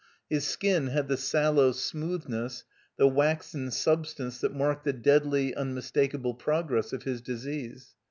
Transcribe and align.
His 0.31 0.47
skin 0.47 0.87
had 0.87 1.09
the 1.09 1.15
sallow 1.15 1.73
smoothness, 1.73 2.63
the 2.97 3.07
waxen 3.07 3.69
substance 3.69 4.39
that 4.41 4.51
marked 4.51 4.83
the 4.83 4.93
deadly, 4.93 5.53
tmmis 5.55 5.91
takable 5.91 6.39
progress 6.39 6.91
of 6.91 7.03
his 7.03 7.21
disease. 7.21 7.93